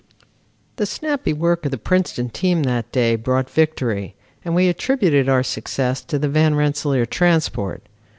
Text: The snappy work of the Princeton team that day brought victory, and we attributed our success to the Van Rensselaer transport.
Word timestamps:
The 0.77 0.87
snappy 0.87 1.31
work 1.31 1.63
of 1.63 1.69
the 1.69 1.77
Princeton 1.77 2.29
team 2.31 2.63
that 2.63 2.91
day 2.91 3.15
brought 3.15 3.51
victory, 3.51 4.15
and 4.43 4.55
we 4.55 4.67
attributed 4.67 5.29
our 5.29 5.43
success 5.43 6.01
to 6.05 6.17
the 6.17 6.27
Van 6.27 6.55
Rensselaer 6.55 7.05
transport. 7.05 7.83